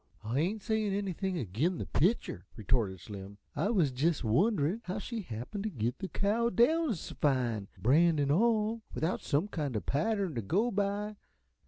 "I 0.23 0.39
ain't 0.39 0.63
sayin' 0.63 0.93
anything 0.95 1.37
agin' 1.37 1.77
the 1.77 1.85
pitcher," 1.85 2.47
retorted 2.55 2.99
Slim. 3.01 3.37
"I 3.55 3.69
was 3.69 3.91
jest 3.91 4.23
wonderin' 4.23 4.81
how 4.85 4.97
she 4.97 5.21
happened 5.21 5.63
t' 5.63 5.69
git 5.69 5.99
that 5.99 6.13
cow 6.13 6.49
down 6.49 6.89
s' 6.89 7.11
fine, 7.11 7.67
brand 7.77 8.19
'n 8.19 8.31
all, 8.31 8.81
without 8.95 9.21
some 9.21 9.47
kind 9.47 9.77
uh 9.77 9.79
pattern 9.79 10.33
t' 10.33 10.41
go 10.41 10.71
by. 10.71 11.17